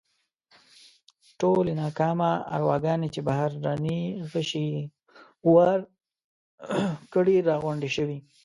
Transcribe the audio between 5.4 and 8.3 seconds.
وار کړي راغونډې شوې.